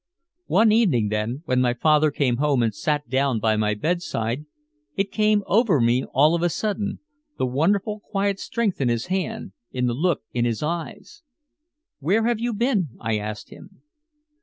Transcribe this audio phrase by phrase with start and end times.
[0.47, 4.47] "One evening then when my father came home and sat down by my bedside
[4.95, 6.97] it came over me all of a sudden
[7.37, 11.21] the wonderful quiet strength in his hand, in the look of his eyes.
[11.99, 13.81] "'Where have you been?' I asked him.